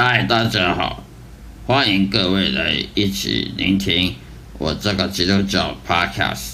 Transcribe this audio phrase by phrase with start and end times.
[0.00, 1.02] 嗨，大家好，
[1.66, 4.14] 欢迎各位来一起聆听
[4.56, 6.52] 我这个基督教 Podcast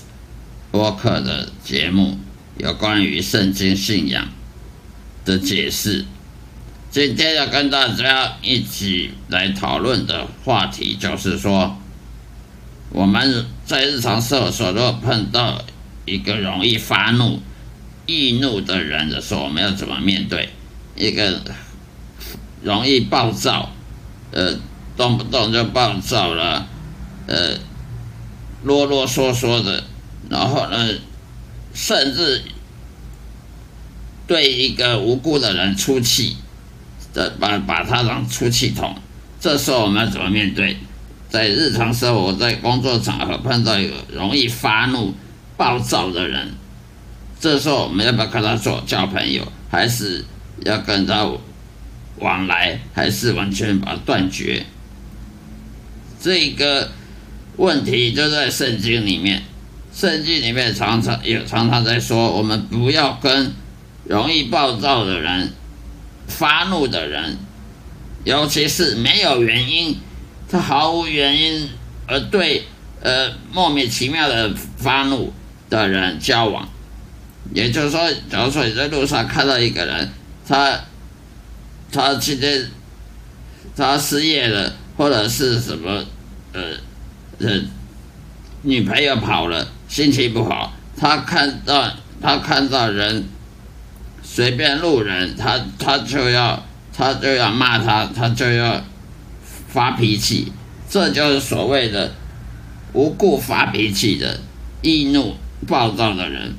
[0.70, 2.18] 播客的节目，
[2.56, 4.30] 有关于圣经信仰
[5.26, 6.06] 的解释。
[6.90, 11.76] 今天要跟大家一起来讨论的话题，就是说
[12.88, 15.62] 我们在日常生活中，如果碰到
[16.06, 17.42] 一个容易发怒、
[18.06, 20.48] 易怒的人的时候，我们要怎么面对？
[20.96, 21.42] 一个
[22.64, 23.70] 容易暴躁，
[24.32, 24.58] 呃，
[24.96, 26.66] 动不动就暴躁了，
[27.26, 27.58] 呃，
[28.64, 29.84] 啰啰嗦嗦的，
[30.28, 30.88] 然后呢，
[31.74, 32.42] 甚至
[34.26, 36.38] 对一个无辜的人出气，
[37.38, 38.96] 把把他当出气筒，
[39.38, 40.78] 这时候我们要怎么面对？
[41.28, 45.12] 在日常生活，在工作场合碰到一个容易发怒、
[45.56, 46.54] 暴躁的人，
[47.38, 50.24] 这时候我们要不要跟他做交朋友，还是？
[50.64, 51.28] 要跟他
[52.18, 54.64] 往来，还是完全把它断绝？
[56.20, 56.90] 这个
[57.56, 59.42] 问题就在圣经里面。
[59.92, 63.52] 圣经里面常常也常常在说，我们不要跟
[64.04, 65.52] 容易暴躁的人、
[66.26, 67.38] 发怒的人，
[68.24, 69.96] 尤其是没有原因，
[70.50, 71.68] 他毫无原因
[72.08, 72.64] 而对
[73.02, 75.32] 呃莫名其妙的发怒
[75.70, 76.68] 的人交往。
[77.52, 80.10] 也就是说，假如说你在路上看到一个人，
[80.48, 80.76] 他，
[81.94, 82.68] 他今天
[83.76, 86.04] 他失业了，或者是什么，
[86.52, 86.60] 呃，
[87.38, 87.60] 呃，
[88.62, 90.72] 女朋友跑了，心情不好。
[90.96, 91.88] 他看到
[92.20, 93.24] 他看到人，
[94.24, 98.82] 随便路人，他他就要他就要骂他，他就要
[99.68, 100.52] 发脾气。
[100.90, 102.12] 这就是所谓的
[102.92, 104.40] 无故发脾气的
[104.82, 105.36] 易怒
[105.68, 106.54] 暴躁的人。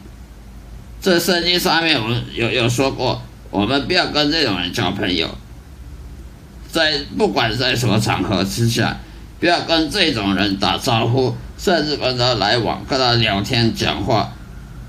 [1.02, 3.22] 这圣经上面我们有有说过。
[3.56, 5.30] 我们不要跟这种人交朋友，
[6.70, 9.00] 在不管在什么场合之下，
[9.40, 14.34] 不要跟这种人打招呼，甚至跟他来往、跟他聊天、讲话。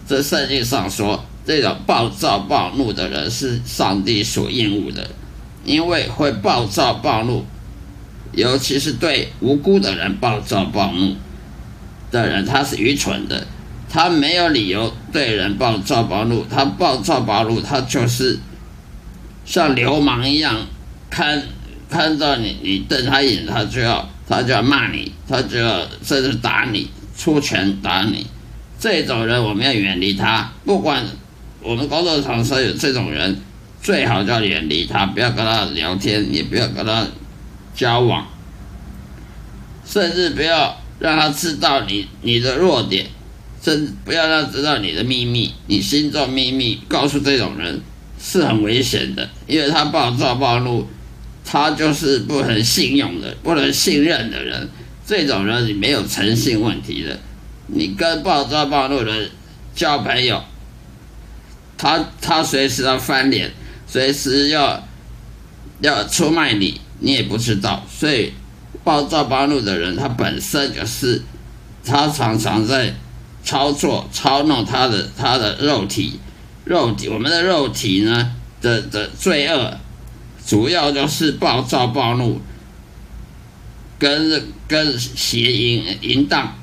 [0.08, 5.08] 这圣经上说，这种暴躁暴怒的人是上帝所厌恶的，
[5.64, 7.44] 因为会暴躁暴怒，
[8.32, 11.14] 尤其是对无辜的人暴躁暴怒
[12.10, 13.46] 的人，他是愚蠢的，
[13.88, 18.40] 他没有理由对人暴躁暴怒，他暴躁暴怒，他就是。
[19.46, 20.66] 像流氓一样，
[21.08, 21.40] 看
[21.88, 28.26] 看到你，你瞪他眼，他就要他就要骂你，他就要甚至打你，出拳打你。
[28.78, 30.52] 这种人我们要远离他。
[30.64, 31.04] 不管
[31.62, 33.40] 我们工作场所有这种人，
[33.80, 37.06] 最好就要远离他，不要跟他聊天，也不要跟他
[37.74, 38.26] 交往，
[39.86, 43.06] 甚至不要让他知道你你的弱点，
[43.62, 47.80] 甚至不要让他知道你的秘密，你心中秘密，告诉这种人。
[48.18, 50.86] 是很危险的，因为他暴躁暴怒，
[51.44, 54.68] 他就是不能信用的、不能信任的人。
[55.06, 57.18] 这种人你没有诚信问题的，
[57.68, 59.30] 你跟暴躁暴怒的人
[59.74, 60.42] 交朋友，
[61.78, 63.52] 他他随时要翻脸，
[63.86, 64.82] 随时要
[65.80, 67.86] 要出卖你，你也不知道。
[67.88, 68.32] 所以
[68.82, 71.22] 暴躁暴怒的人，他本身就是
[71.84, 72.92] 他常常在
[73.44, 76.18] 操作、操弄他的他的肉体。
[76.66, 79.78] 肉体，我们的肉体呢的的罪恶，
[80.44, 82.40] 主要就是暴躁暴怒，
[84.00, 86.56] 跟跟邪淫淫荡，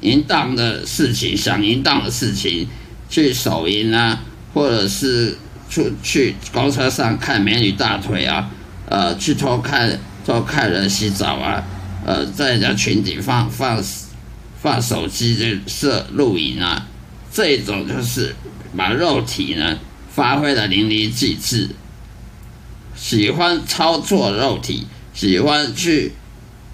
[0.00, 2.66] 淫荡的事情，想淫荡的事情，
[3.08, 5.38] 去手淫啊，或者是
[5.70, 8.50] 出去公车上看美女大腿啊，
[8.86, 11.64] 呃，去偷看偷看人洗澡啊，
[12.04, 13.80] 呃，在人家群体放放
[14.60, 16.88] 放手机就摄录影啊，
[17.32, 18.34] 这种就是。
[18.74, 19.78] 把肉体呢
[20.14, 21.68] 发挥的淋漓尽致，
[22.96, 26.12] 喜欢操作肉体，喜欢去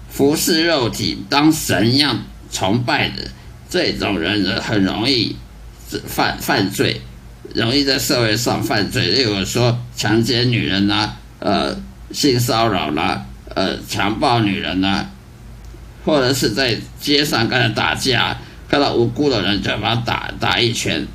[0.09, 3.29] 服侍肉体，当神一样崇拜的
[3.69, 5.35] 这种人呢，很容易
[6.07, 7.01] 犯犯罪，
[7.53, 9.07] 容易在社会上犯罪。
[9.07, 11.77] 例如说强奸女人呐，呃，
[12.13, 13.25] 性骚扰啦，
[13.55, 15.05] 呃，强暴女人呐，
[16.05, 18.37] 或者是在街上跟人打架，
[18.69, 21.07] 看到无辜的人就把他打打一拳。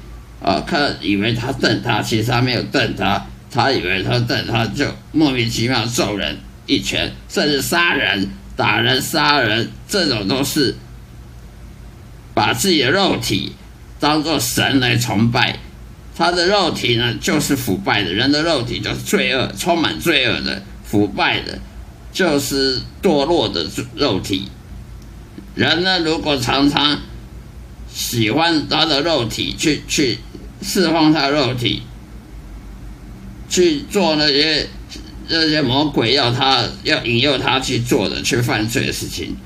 [0.43, 6.37] 啊，看以为他瞪他，其实他没有瞪他，他以为他瞪他，就莫名其妙揍人
[6.67, 10.75] 一拳，甚至杀人、打人、杀人，这种都是
[12.35, 13.55] 把自己的肉体
[13.99, 15.59] 当做神来崇拜。
[16.15, 21.59] 他的肉体呢，就是腐败的，人的肉体就是罪恶，充满罪恶的、腐败的，
[22.12, 23.67] 就是堕落的
[23.97, 24.51] 肉体。
[25.55, 26.99] 人呢，如果常常
[27.94, 30.19] 喜欢他的肉体，去去。
[30.67, 31.82] 释放他肉体
[33.50, 34.67] 去做那些
[35.29, 39.37] 这些魔鬼要他要引诱他去做的去犯罪的事情，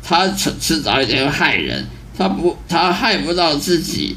[0.00, 1.84] 他迟迟早一点会害人，
[2.16, 4.16] 他不他害不到自己，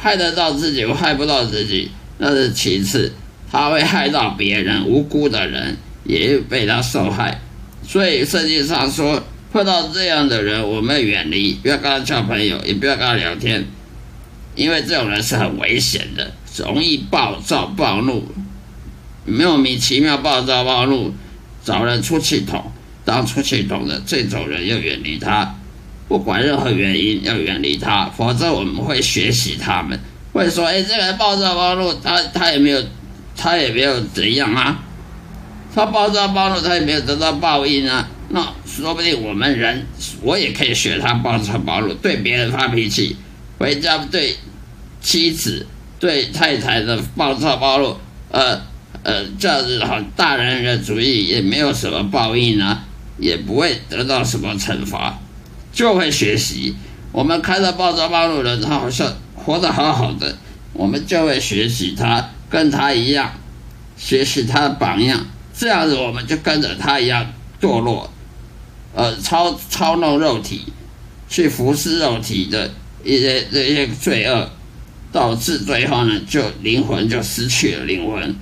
[0.00, 3.12] 害得到自己，害不到自己那是其次，
[3.50, 7.42] 他会害到别人，无辜的人也被他受害，
[7.86, 9.22] 所以圣经上说，
[9.52, 13.66] 碰到这样的人，我们远离，不要跟他交朋友，也不要跟他聊天，
[14.54, 18.26] 因为这种人是很危险的，容易暴躁暴怒。
[19.26, 21.14] 莫名其妙暴躁暴怒，
[21.62, 22.72] 找人出气筒，
[23.04, 25.54] 当出气筒的这种人要远离他，
[26.08, 30.00] 不管任何原因要远离他，否则我们会学习他们，
[30.32, 32.82] 会说：哎，这个人暴躁暴怒，他他也没有，
[33.36, 34.82] 他也没有怎样啊，
[35.74, 39.86] 他暴躁暴怒，他也没有得到报应啊，那说不定我们人，
[40.20, 43.16] 我也可以学他暴躁暴怒，对别人发脾气，
[43.58, 44.36] 回家对
[45.00, 45.66] 妻子
[46.00, 47.96] 对太太的暴躁暴怒，
[48.30, 48.60] 呃。
[49.04, 52.84] 呃，这样子好，大人的主义也没有什么报应啊，
[53.18, 55.18] 也不会得到什么惩罚，
[55.72, 56.76] 就会学习。
[57.10, 60.36] 我们看到暴躁暴怒的人，他好像活得好好的，
[60.72, 63.32] 我们就会学习他，跟他一样，
[63.96, 67.26] 学习他的榜样，这样子我们就跟着他一样
[67.60, 68.11] 堕落，
[68.94, 70.64] 呃，操操弄肉体，
[71.28, 72.70] 去服侍肉体的
[73.02, 74.50] 一些这些罪恶，
[75.10, 78.34] 导致最后呢，就灵魂就失去了灵魂。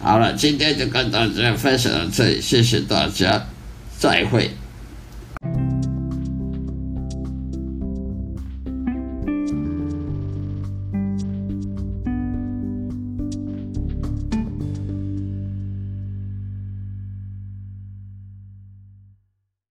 [0.00, 3.46] 好了，今天就跟大家分享到这里，谢谢大家，
[3.98, 4.50] 再会。